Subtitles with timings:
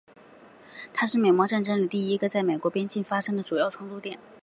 [0.95, 4.17] 它是美墨战争里第一个在美国边境发生的主要冲突点。